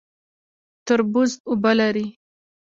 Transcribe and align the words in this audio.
تربوز 0.87 1.31
اوبه 1.49 1.71
لري 1.79 2.05